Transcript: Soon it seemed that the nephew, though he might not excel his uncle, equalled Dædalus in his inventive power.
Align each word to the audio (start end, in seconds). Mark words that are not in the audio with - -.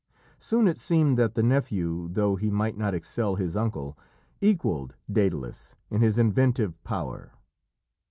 Soon 0.39 0.67
it 0.67 0.79
seemed 0.79 1.15
that 1.19 1.35
the 1.35 1.43
nephew, 1.43 2.07
though 2.09 2.35
he 2.35 2.49
might 2.49 2.75
not 2.75 2.95
excel 2.95 3.35
his 3.35 3.55
uncle, 3.55 3.95
equalled 4.39 4.95
Dædalus 5.07 5.75
in 5.91 6.01
his 6.01 6.17
inventive 6.17 6.83
power. 6.83 7.33